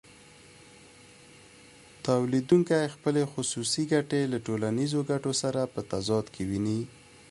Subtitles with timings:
[2.07, 6.79] تولیدونکی خپلې خصوصي ګټې له ټولنیزو ګټو سره په تضاد کې ویني